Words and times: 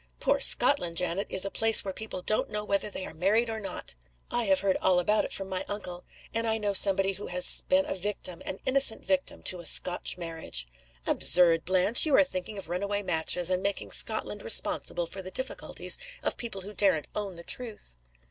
"Poor 0.19 0.39
Scotland, 0.39 0.97
Janet, 0.97 1.27
is 1.29 1.45
a 1.45 1.51
place 1.51 1.85
where 1.85 1.93
people 1.93 2.23
don't 2.23 2.49
know 2.49 2.63
whether 2.63 2.89
they 2.89 3.05
are 3.05 3.13
married 3.13 3.51
or 3.51 3.59
not. 3.59 3.93
I 4.31 4.45
have 4.45 4.61
heard 4.61 4.75
all 4.81 4.97
about 4.99 5.25
it 5.25 5.31
from 5.31 5.47
my 5.47 5.63
uncle. 5.69 6.05
And 6.33 6.47
I 6.47 6.57
know 6.57 6.73
somebody 6.73 7.11
who 7.13 7.27
has 7.27 7.61
been 7.69 7.85
a 7.85 7.93
victim 7.93 8.41
an 8.45 8.57
innocent 8.65 9.05
victim 9.05 9.43
to 9.43 9.59
a 9.59 9.65
Scotch 9.67 10.17
marriage." 10.17 10.67
"Absurd, 11.05 11.65
Blanche! 11.65 12.03
You 12.07 12.15
are 12.15 12.23
thinking 12.23 12.57
of 12.57 12.67
runaway 12.67 13.03
matches, 13.03 13.51
and 13.51 13.61
making 13.61 13.91
Scotland 13.91 14.41
responsible 14.41 15.05
for 15.05 15.21
the 15.21 15.29
difficulties 15.29 15.99
of 16.23 16.35
people 16.35 16.61
who 16.61 16.73
daren't 16.73 17.07
own 17.15 17.35
the 17.35 17.43
truth!" 17.43 17.93